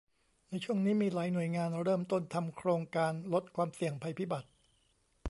[0.49, 4.49] ในช่วงนี้มีหลายหน่วยงานเริ่มต้นทำโครงการลดความเสี่ยงภัยพิบัติ